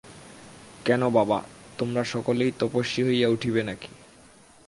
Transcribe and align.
কেন 0.85 1.01
বাবা, 1.09 1.39
তোমরা 1.77 2.01
সকলেই 2.03 2.51
তপস্বী 2.59 3.01
হইয়া 3.03 3.27
উঠিবে 3.29 3.61
নাকি? 3.63 3.91